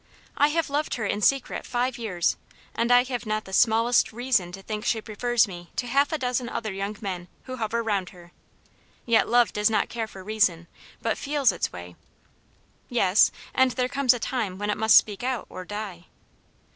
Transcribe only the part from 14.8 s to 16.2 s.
speak out, or die."